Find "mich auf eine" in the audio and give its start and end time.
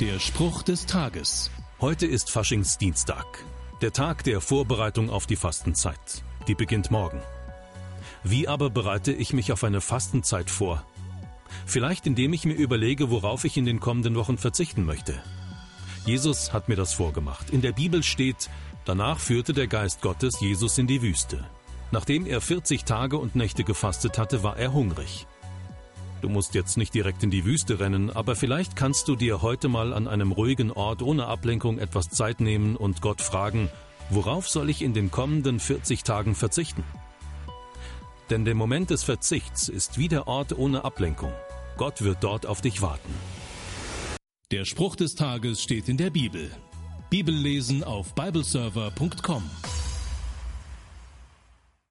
9.32-9.80